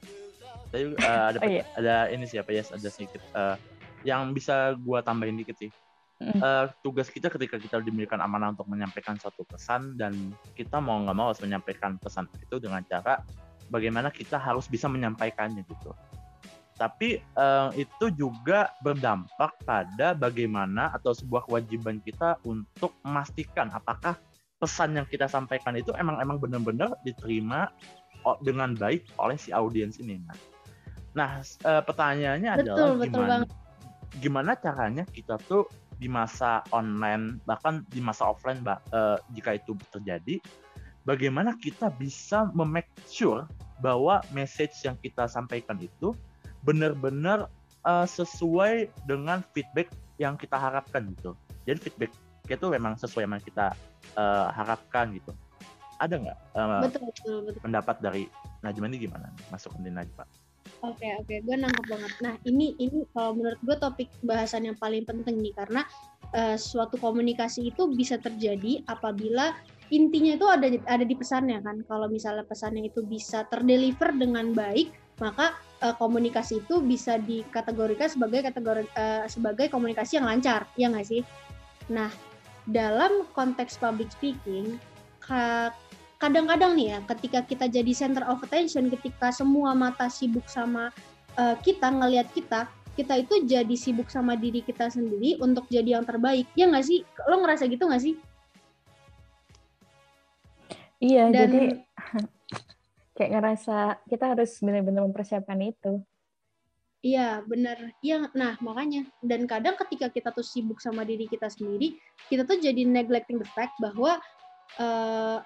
[0.69, 1.63] tadi uh, ada oh, iya.
[1.75, 3.57] ada ini siapa ya ada sedikit uh,
[4.05, 5.71] yang bisa gua tambahin dikit sih.
[6.19, 6.35] Mm.
[6.43, 11.15] Uh, tugas kita ketika kita diberikan amanah untuk menyampaikan suatu pesan dan kita mau nggak
[11.15, 13.23] mau harus menyampaikan pesan itu dengan cara
[13.71, 15.95] bagaimana kita harus bisa menyampaikannya gitu.
[16.75, 24.15] Tapi uh, itu juga berdampak pada bagaimana atau sebuah kewajiban kita untuk memastikan apakah
[24.59, 27.71] pesan yang kita sampaikan itu emang emang benar-benar diterima
[28.43, 30.19] dengan baik oleh si audiens ini.
[30.23, 30.37] Nah,
[31.17, 33.49] Nah, uh, pertanyaannya betul, adalah betul gimana banget.
[34.21, 35.65] gimana caranya kita tuh
[35.99, 40.39] di masa online bahkan di masa offline uh, jika itu terjadi
[41.03, 43.45] bagaimana kita bisa memake sure
[43.83, 46.15] bahwa message yang kita sampaikan itu
[46.63, 47.47] benar-benar
[47.83, 51.31] uh, sesuai dengan feedback yang kita harapkan gitu.
[51.63, 52.11] Jadi feedback
[52.49, 53.71] itu memang sesuai yang kita
[54.19, 55.31] uh, harapkan gitu.
[55.99, 57.61] Ada nggak uh, betul, betul, betul.
[57.61, 58.23] pendapat dari
[58.63, 59.27] Najma ini gimana?
[59.51, 60.23] Masuk ke Najma.
[60.79, 61.37] Oke okay, oke, okay.
[61.43, 62.11] gue nangkep banget.
[62.23, 65.83] Nah ini ini kalau menurut gue topik bahasan yang paling penting nih karena
[66.31, 69.51] uh, suatu komunikasi itu bisa terjadi apabila
[69.91, 71.83] intinya itu ada ada di pesannya kan.
[71.83, 78.47] Kalau misalnya pesannya itu bisa terdeliver dengan baik, maka uh, komunikasi itu bisa dikategorikan sebagai
[78.47, 81.27] kategori uh, sebagai komunikasi yang lancar, ya nggak sih?
[81.91, 82.07] Nah
[82.69, 84.79] dalam konteks public speaking
[86.19, 90.91] kadang-kadang nih ya ketika kita jadi center of attention ketika semua mata sibuk sama
[91.39, 92.67] uh, kita ngelihat kita
[92.99, 97.07] kita itu jadi sibuk sama diri kita sendiri untuk jadi yang terbaik ya nggak sih
[97.31, 98.15] lo ngerasa gitu nggak sih
[100.99, 101.61] iya Dan, jadi
[103.15, 103.77] kayak ngerasa
[104.11, 106.03] kita harus benar-benar mempersiapkan itu
[106.99, 107.95] Iya, benar.
[108.03, 109.07] Iya, nah makanya.
[109.23, 111.95] Dan kadang ketika kita tuh sibuk sama diri kita sendiri,
[112.27, 114.19] kita tuh jadi neglecting the fact bahwa
[114.75, 115.39] uh,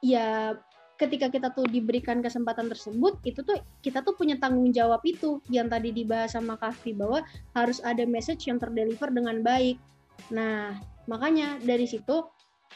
[0.00, 0.56] ya
[1.00, 5.40] ketika kita tuh diberikan kesempatan tersebut itu tuh kita tuh punya tanggung jawab itu.
[5.48, 7.24] Yang tadi dibahas sama Kafi bahwa
[7.56, 9.80] harus ada message yang terdeliver dengan baik.
[10.28, 10.76] Nah,
[11.08, 12.28] makanya dari situ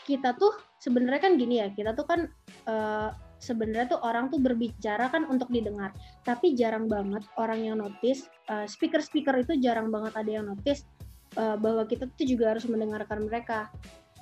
[0.09, 2.21] kita tuh sebenarnya kan gini ya, kita tuh kan
[2.65, 3.13] uh,
[3.45, 5.93] sebenarnya tuh orang tuh berbicara kan untuk didengar,
[6.25, 10.89] tapi jarang banget orang yang notice uh, speaker-speaker itu jarang banget ada yang notice
[11.37, 13.69] uh, bahwa kita tuh juga harus mendengarkan mereka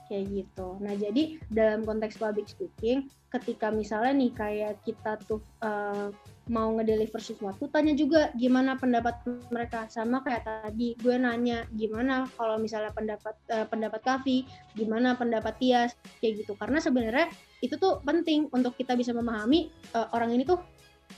[0.09, 0.79] kayak gitu.
[0.81, 6.12] Nah jadi dalam konteks public speaking, ketika misalnya nih kayak kita tuh uh,
[6.51, 9.87] mau ngedeliver sesuatu, tanya juga gimana pendapat mereka.
[9.88, 15.95] Sama kayak tadi gue nanya gimana kalau misalnya pendapat uh, pendapat Kavi, gimana pendapat Tias,
[16.19, 16.59] kayak gitu.
[16.59, 17.31] Karena sebenarnya
[17.62, 20.61] itu tuh penting untuk kita bisa memahami uh, orang ini tuh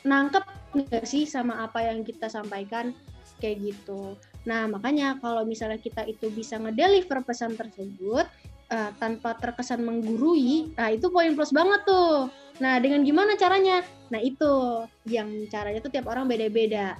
[0.02, 0.44] nangkep
[0.74, 2.90] nggak sih sama apa yang kita sampaikan
[3.38, 4.18] kayak gitu.
[4.44, 8.26] Nah makanya kalau misalnya kita itu bisa ngedeliver pesan tersebut,
[8.70, 12.30] uh, tanpa terkesan menggurui, nah itu poin plus banget tuh.
[12.62, 13.82] Nah, dengan gimana caranya?
[14.14, 16.94] Nah, itu yang caranya tuh tiap orang beda-beda.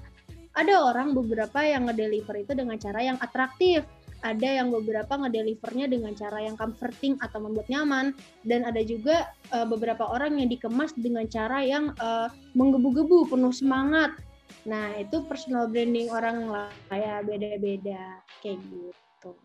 [0.55, 3.87] Ada orang beberapa yang ngedeliver itu dengan cara yang atraktif,
[4.24, 9.66] ada yang beberapa ngedelivernya dengan cara yang comforting atau membuat nyaman, dan ada juga uh,
[9.66, 14.16] beberapa orang yang dikemas dengan cara yang uh, menggebu-gebu, penuh semangat.
[14.64, 19.37] Nah, itu personal branding orang lah, kayak beda-beda, kayak gitu.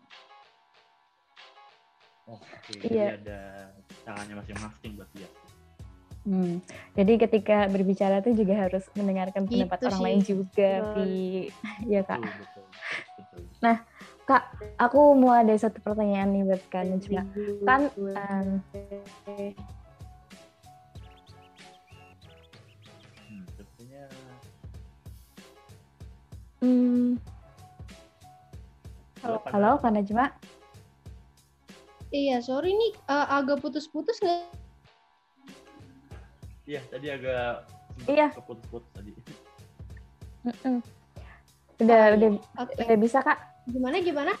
[2.30, 3.18] Oke, iya.
[3.18, 3.40] ada
[4.06, 5.28] caranya masing-masing buat dia.
[6.20, 6.60] Hmm.
[6.94, 11.48] Jadi ketika berbicara tuh juga harus mendengarkan gitu pendapat orang lain juga, Pi.
[11.90, 12.20] ya kak.
[12.20, 12.64] Betul, betul,
[13.16, 13.42] betul.
[13.64, 13.76] Nah,
[14.28, 14.42] kak,
[14.76, 17.22] aku mau ada satu pertanyaan nih buat kak juga.
[17.66, 18.48] Kan, um,
[26.60, 27.16] Hmm.
[29.24, 30.28] Halo, halo, Kak Najma.
[32.10, 34.50] Iya, sorry nih uh, agak putus-putus nggak?
[36.66, 37.70] Iya, tadi agak
[38.10, 38.34] iya.
[38.34, 39.14] putus-putus tadi.
[40.42, 40.76] Mm -mm.
[41.80, 42.30] Udah, oh, udah,
[42.66, 42.84] okay.
[42.84, 43.38] udah bisa kak?
[43.70, 44.34] Gimana, gimana?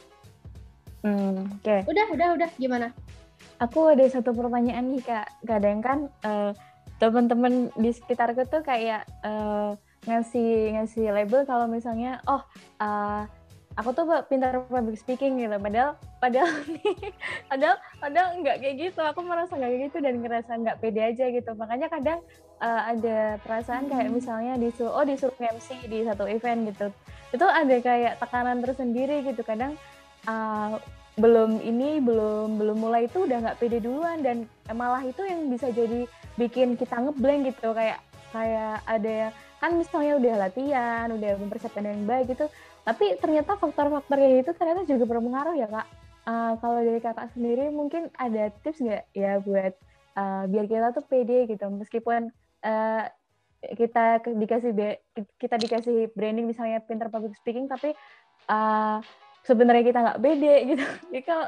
[1.00, 1.62] Hmm, Oke.
[1.62, 1.80] Okay.
[1.86, 2.50] Udah, udah, udah.
[2.58, 2.92] Gimana?
[3.62, 5.26] Aku ada satu pertanyaan nih kak.
[5.46, 6.50] Kadang kan uh,
[7.00, 9.78] teman-teman di sekitarku tuh kayak uh,
[10.10, 12.42] ngasih ngasih label kalau misalnya, oh
[12.82, 13.24] uh,
[13.80, 15.56] aku tuh pintar public speaking gitu.
[15.56, 16.94] Padahal padahal nih
[17.48, 19.00] padahal padahal nggak kayak gitu.
[19.00, 21.50] Aku merasa nggak kayak gitu dan ngerasa nggak pede aja gitu.
[21.56, 22.20] Makanya kadang
[22.60, 24.16] uh, ada perasaan kayak hmm.
[24.20, 26.86] misalnya disuruh oh disuruh MC di satu event gitu.
[27.32, 29.40] Itu ada kayak tekanan tersendiri gitu.
[29.40, 29.74] Kadang
[30.28, 30.76] uh,
[31.18, 34.20] belum ini belum belum mulai itu udah nggak pede duluan.
[34.20, 34.44] Dan
[34.76, 36.04] malah itu yang bisa jadi
[36.36, 37.72] bikin kita ngeblank gitu.
[37.72, 42.48] Kayak kayak ada kan misalnya udah latihan udah mempersiapkan dengan baik gitu
[42.84, 45.86] tapi ternyata faktor-faktor kayak itu ternyata juga berpengaruh ya kak
[46.26, 49.72] uh, kalau dari kakak sendiri mungkin ada tips nggak ya buat
[50.16, 52.32] uh, biar kita tuh pede gitu meskipun
[52.64, 53.04] uh,
[53.60, 54.72] kita dikasih
[55.36, 57.92] kita dikasih branding misalnya pinter public speaking tapi
[58.48, 59.04] uh,
[59.44, 60.84] sebenarnya kita nggak pede gitu.
[61.12, 61.46] Jadi kalau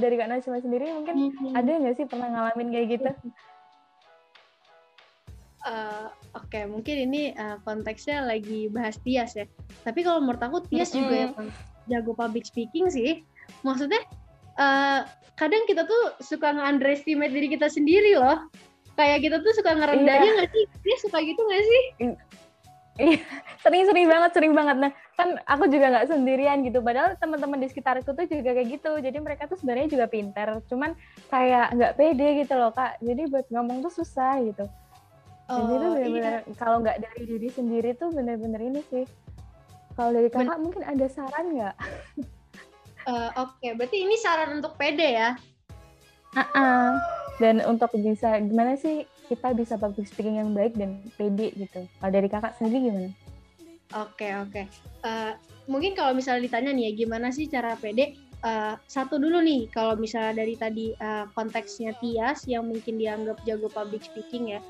[0.00, 1.52] dari Kak Najma sendiri mungkin mm -hmm.
[1.56, 3.10] ada nggak sih pernah ngalamin kayak gitu?
[5.64, 9.48] uh, oke okay, mungkin ini uh, konteksnya lagi bahas Tias ya.
[9.82, 11.00] Tapi kalau menurut aku Tias mm -hmm.
[11.00, 11.32] juga yang
[11.90, 13.24] jago public speaking sih.
[13.64, 14.00] Maksudnya
[14.60, 18.48] uh, kadang kita tuh suka nge-underestimate diri kita sendiri loh.
[18.94, 20.34] Kayak kita tuh suka ngerendahin iya.
[20.38, 20.64] nggak sih?
[20.86, 21.84] Dia suka gitu nggak sih?
[22.94, 23.18] Iya,
[23.58, 24.76] sering-sering banget sering banget.
[24.78, 26.78] Nah kan aku juga nggak sendirian gitu.
[26.78, 29.02] Padahal teman-teman di sekitarku tuh juga kayak gitu.
[29.02, 30.62] Jadi mereka tuh sebenarnya juga pinter.
[30.70, 30.94] Cuman
[31.26, 33.02] kayak nggak pede gitu loh kak.
[33.02, 34.70] Jadi buat ngomong tuh susah gitu
[35.50, 36.54] oh, jadi itu benar-benar iya.
[36.56, 39.04] kalau nggak dari diri sendiri tuh bener-bener ini sih
[39.94, 41.76] kalau dari kakak ben mungkin ada saran nggak
[43.08, 43.72] uh, oke okay.
[43.76, 45.36] berarti ini saran untuk pede ya
[46.34, 46.88] uh -uh.
[47.42, 52.12] dan untuk bisa gimana sih kita bisa public speaking yang baik dan pede gitu kalau
[52.12, 53.10] dari kakak sendiri gimana
[53.94, 54.62] Oke oke.
[55.06, 55.38] Uh,
[55.70, 58.18] mungkin kalau misalnya ditanya nih ya gimana sih cara pede?
[58.44, 63.72] Uh, satu dulu nih kalau misalnya dari tadi uh, konteksnya Tias yang mungkin dianggap jago
[63.72, 64.60] public speaking ya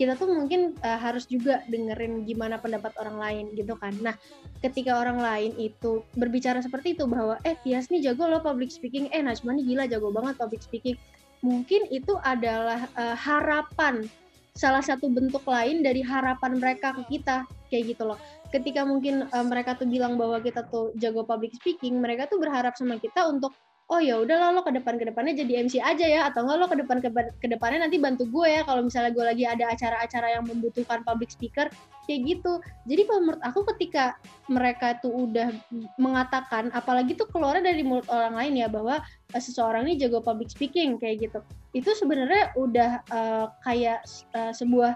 [0.00, 3.92] kita tuh mungkin uh, harus juga dengerin gimana pendapat orang lain gitu kan.
[4.00, 4.16] Nah,
[4.64, 9.12] ketika orang lain itu berbicara seperti itu bahwa eh Tias nih jago loh public speaking,
[9.12, 10.96] eh Najma nih gila jago banget public speaking.
[11.44, 14.08] Mungkin itu adalah uh, harapan
[14.56, 18.18] salah satu bentuk lain dari harapan mereka ke kita kayak gitu loh
[18.50, 22.74] ketika mungkin uh, mereka tuh bilang bahwa kita tuh jago public speaking, mereka tuh berharap
[22.74, 23.54] sama kita untuk
[23.90, 26.66] oh ya udah lo ke depan ke depannya jadi MC aja ya atau enggak lo
[26.70, 26.98] ke depan
[27.42, 31.34] ke, depannya nanti bantu gue ya kalau misalnya gue lagi ada acara-acara yang membutuhkan public
[31.34, 31.66] speaker
[32.06, 34.14] kayak gitu jadi kalau menurut aku ketika
[34.46, 35.50] mereka tuh udah
[35.98, 39.02] mengatakan apalagi tuh keluarnya dari mulut orang lain ya bahwa
[39.34, 41.42] uh, seseorang ini jago public speaking kayak gitu
[41.74, 44.06] itu sebenarnya udah uh, kayak
[44.38, 44.94] uh, sebuah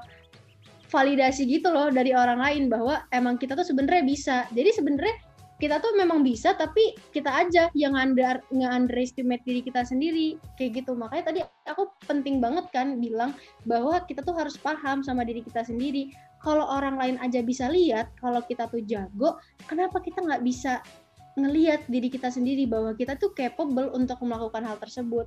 [0.94, 4.46] validasi gitu loh dari orang lain bahwa emang kita tuh sebenarnya bisa.
[4.54, 5.18] Jadi sebenarnya
[5.62, 10.98] kita tuh memang bisa tapi kita aja yang under nge-underestimate diri kita sendiri kayak gitu.
[10.98, 11.40] Makanya tadi
[11.70, 16.10] aku penting banget kan bilang bahwa kita tuh harus paham sama diri kita sendiri.
[16.42, 20.84] Kalau orang lain aja bisa lihat kalau kita tuh jago, kenapa kita nggak bisa
[21.34, 25.26] ngelihat diri kita sendiri bahwa kita tuh capable untuk melakukan hal tersebut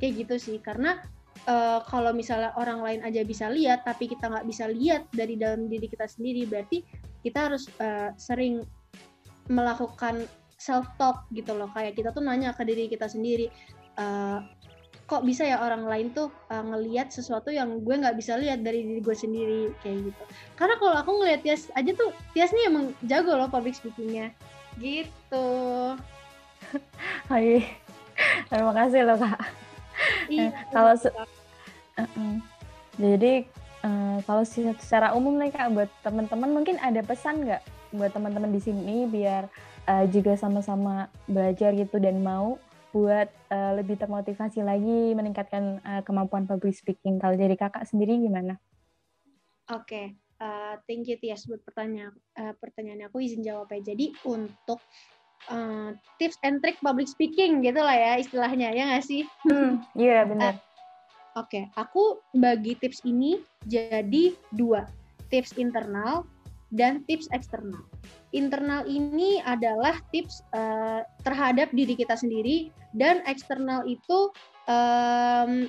[0.00, 0.96] kayak gitu sih karena
[1.44, 5.68] uh, kalau misalnya orang lain aja bisa lihat tapi kita nggak bisa lihat dari dalam
[5.68, 6.80] diri kita sendiri berarti
[7.20, 8.64] kita harus uh, sering
[9.50, 10.26] melakukan
[10.58, 11.70] self talk gitu loh.
[11.74, 13.50] Kayak kita tuh nanya ke diri kita sendiri
[13.98, 14.42] uh,
[15.02, 18.86] kok bisa ya orang lain tuh uh, ngelihat sesuatu yang gue nggak bisa lihat dari
[18.86, 19.62] diri gue sendiri?
[19.82, 20.22] Kayak gitu.
[20.54, 24.30] Karena kalau aku ngelihat Tias aja tuh Tias nih emang jago loh public speakingnya.
[24.78, 25.48] Gitu.
[27.30, 27.66] Hai.
[28.48, 29.40] Terima kasih loh kak.
[30.30, 31.26] Iya, kalau se uh
[32.00, 32.34] -uh.
[32.96, 33.44] jadi
[33.84, 38.60] uh, kalau secara umum nih kak buat teman-teman mungkin ada pesan nggak buat teman-teman di
[38.60, 39.48] sini biar
[39.86, 42.56] uh, juga sama-sama belajar gitu dan mau
[42.92, 47.16] buat uh, lebih termotivasi lagi meningkatkan uh, kemampuan public speaking.
[47.16, 48.60] Kalau dari kakak sendiri gimana?
[49.72, 50.06] Oke, okay.
[50.44, 53.80] uh, thank you Tias buat pertanyaan uh, pertanyaan aku izin jawab ya.
[53.80, 54.76] Jadi untuk
[55.48, 59.24] uh, tips and trick public speaking gitu lah ya istilahnya ya nggak sih?
[59.48, 60.54] Hmm, iya yeah, benar.
[60.60, 60.70] Uh,
[61.32, 61.64] Oke, okay.
[61.80, 64.84] aku bagi tips ini jadi dua,
[65.32, 66.28] tips internal
[66.72, 67.84] dan tips eksternal.
[68.32, 74.32] Internal ini adalah tips uh, terhadap diri kita sendiri dan eksternal itu
[74.66, 75.68] um,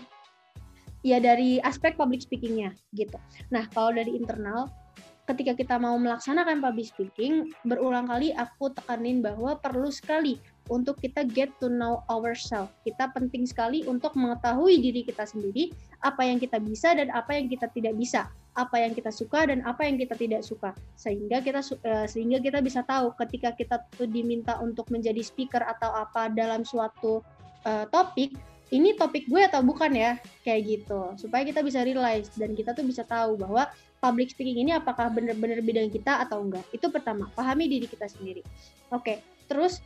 [1.04, 3.20] ya dari aspek public speakingnya gitu.
[3.52, 4.72] Nah kalau dari internal
[5.24, 10.40] ketika kita mau melaksanakan public speaking, berulang kali aku tekanin bahwa perlu sekali
[10.72, 12.72] untuk kita get to know ourselves.
[12.88, 17.52] Kita penting sekali untuk mengetahui diri kita sendiri, apa yang kita bisa dan apa yang
[17.52, 20.72] kita tidak bisa, apa yang kita suka dan apa yang kita tidak suka.
[20.96, 25.92] Sehingga kita uh, sehingga kita bisa tahu ketika kita tuh diminta untuk menjadi speaker atau
[25.92, 27.20] apa dalam suatu
[27.68, 28.36] uh, topik,
[28.74, 32.82] ini topik gue atau bukan ya kayak gitu supaya kita bisa realize dan kita tuh
[32.82, 33.70] bisa tahu bahwa
[34.02, 36.66] public speaking ini apakah benar-benar bidang kita atau enggak.
[36.76, 38.44] Itu pertama, pahami diri kita sendiri.
[38.92, 39.80] Oke, terus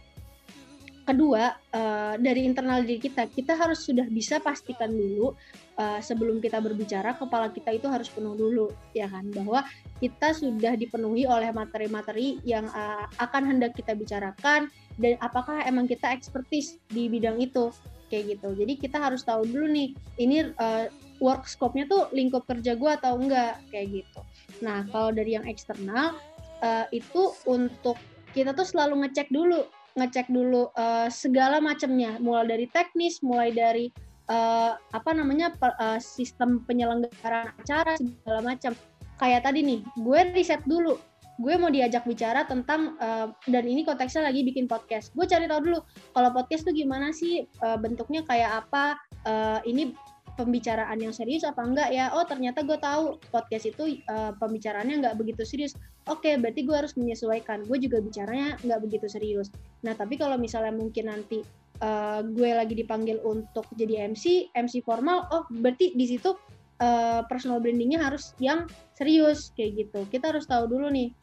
[1.08, 5.32] kedua uh, dari internal diri kita, kita harus sudah bisa pastikan dulu
[5.80, 9.32] uh, sebelum kita berbicara kepala kita itu harus penuh dulu, ya kan?
[9.32, 9.64] Bahwa
[10.04, 14.68] kita sudah dipenuhi oleh materi-materi yang uh, akan hendak kita bicarakan
[15.00, 17.72] dan apakah emang kita ekspertis di bidang itu
[18.12, 18.60] kayak gitu.
[18.60, 20.92] Jadi kita harus tahu dulu nih, ini uh,
[21.24, 24.22] work scope-nya tuh lingkup kerja gue atau enggak kayak gitu.
[24.60, 26.20] Nah kalau dari yang eksternal
[26.62, 27.96] uh, itu untuk
[28.36, 29.66] kita tuh selalu ngecek dulu,
[29.98, 33.90] ngecek dulu uh, segala macamnya, mulai dari teknis, mulai dari
[34.30, 38.78] uh, apa namanya uh, sistem penyelenggaraan acara segala macam.
[39.18, 41.02] Kayak tadi nih, gue riset dulu.
[41.38, 45.14] Gue mau diajak bicara tentang uh, dan ini konteksnya lagi bikin podcast.
[45.14, 45.80] Gue cari tahu dulu
[46.14, 47.46] kalau podcast tuh gimana sih?
[47.62, 49.94] Uh, bentuknya kayak apa, uh, ini
[50.38, 52.14] pembicaraan yang serius apa enggak ya?
[52.14, 55.74] Oh ternyata gue tahu podcast itu uh, pembicaraannya nggak begitu serius
[56.08, 57.64] oke okay, berarti gue harus menyesuaikan.
[57.68, 59.52] Gue juga bicaranya nggak begitu serius.
[59.84, 61.44] Nah tapi kalau misalnya mungkin nanti
[61.84, 66.34] uh, gue lagi dipanggil untuk jadi MC MC formal oh berarti di situ
[66.82, 70.00] uh, personal brandingnya harus yang serius kayak gitu.
[70.10, 71.14] Kita harus tahu dulu nih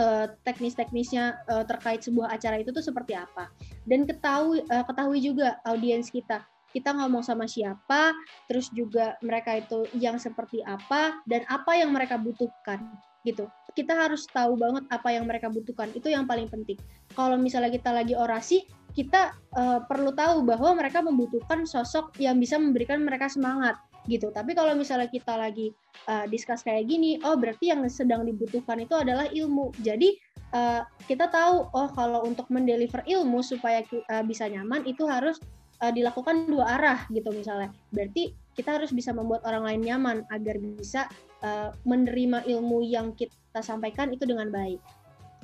[0.00, 3.50] uh, teknis-teknisnya terkait sebuah acara itu tuh seperti apa.
[3.84, 6.42] Dan ketahui uh, ketahui juga audiens kita.
[6.74, 8.10] Kita ngomong sama siapa,
[8.50, 12.82] terus juga mereka itu yang seperti apa dan apa yang mereka butuhkan
[13.22, 13.46] gitu.
[13.74, 15.90] Kita harus tahu banget apa yang mereka butuhkan.
[15.92, 16.78] Itu yang paling penting.
[17.14, 18.64] Kalau misalnya kita lagi orasi,
[18.94, 23.74] kita uh, perlu tahu bahwa mereka membutuhkan sosok yang bisa memberikan mereka semangat
[24.06, 24.30] gitu.
[24.30, 25.74] Tapi kalau misalnya kita lagi
[26.06, 29.74] uh, discuss kayak gini, oh berarti yang sedang dibutuhkan itu adalah ilmu.
[29.82, 30.14] Jadi
[30.54, 35.40] uh, kita tahu oh kalau untuk mendeliver ilmu supaya uh, bisa nyaman itu harus
[35.82, 37.74] uh, dilakukan dua arah gitu misalnya.
[37.90, 41.10] Berarti kita harus bisa membuat orang lain nyaman agar bisa
[41.42, 44.80] uh, menerima ilmu yang kita sampaikan itu dengan baik.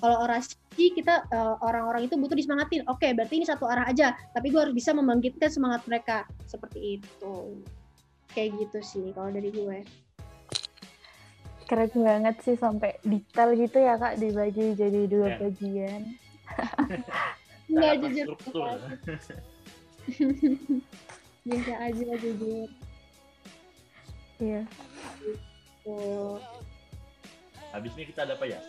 [0.01, 0.57] Kalau orasi
[0.97, 2.89] kita uh, orang-orang itu butuh disemangatin.
[2.89, 7.61] Oke, berarti ini satu arah aja, tapi gue harus bisa membangkitkan semangat mereka seperti itu.
[8.33, 9.85] Kayak gitu sih kalau dari gue.
[11.69, 15.39] Keren banget sih sampai detail gitu ya kak dibagi jadi dua yeah.
[15.39, 16.03] bagian.
[17.71, 18.27] Enggak jujur.
[21.41, 22.69] biasa aja jujur
[24.41, 24.63] iya
[25.21, 26.01] gitu.
[27.71, 28.61] Habis ini kita ada apa ya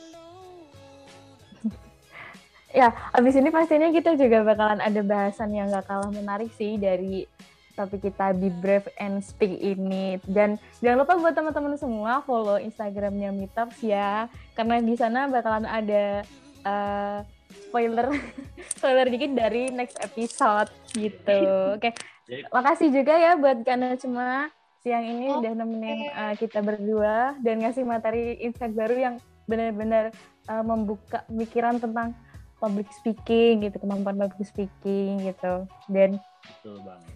[2.85, 7.25] ya habis ini pastinya kita juga bakalan ada bahasan yang gak kalah menarik sih dari
[7.73, 13.31] topik kita Be Brave and Speak ini dan jangan lupa buat teman-teman semua follow Instagramnya
[13.31, 16.21] Meetups ya karena di sana bakalan ada
[16.67, 17.19] uh,
[17.51, 18.11] spoiler
[18.77, 21.41] spoiler dikit dari next episode gitu.
[21.79, 21.91] Oke.
[22.27, 22.43] Okay.
[22.47, 24.47] Makasih juga ya buat Kana cuma
[24.81, 25.37] siang ini okay.
[25.45, 29.15] udah nemenin uh, kita berdua dan ngasih materi insight baru yang
[29.45, 30.09] benar-benar
[30.49, 32.17] uh, membuka pikiran tentang
[32.57, 35.65] public speaking gitu, kemampuan public speaking gitu.
[35.89, 37.13] Dan Betul banget.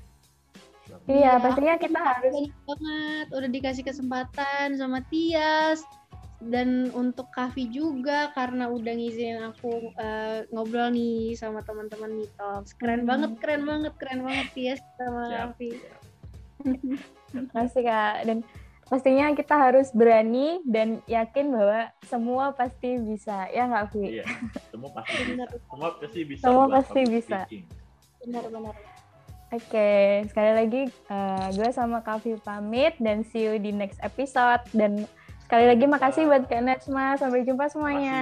[1.10, 5.82] Iya, pastinya kita harus banget udah dikasih kesempatan sama Tias
[6.46, 12.78] dan untuk Kavi juga karena udah ngizinin aku uh, ngobrol nih sama teman-teman Mitos.
[12.78, 13.10] Keren hmm.
[13.10, 15.72] banget, keren banget, keren banget ya sama Kavi.
[17.36, 18.16] Makasih Kak.
[18.24, 18.38] Dan
[18.86, 23.50] pastinya kita harus berani dan yakin bahwa semua pasti bisa.
[23.52, 24.22] Ya nggak, Vi?
[24.22, 24.26] Iya,
[24.72, 25.46] semua pasti bisa.
[25.68, 26.44] Semua pasti bisa.
[26.44, 27.40] Semua pasti bisa.
[28.24, 28.76] Benar-benar.
[29.54, 30.06] Oke, okay.
[30.26, 35.06] sekali lagi uh, gue sama Kavi pamit dan see you di next episode dan
[35.46, 37.22] Sekali lagi makasih buat Kak Najma.
[37.22, 38.18] Sampai jumpa semuanya.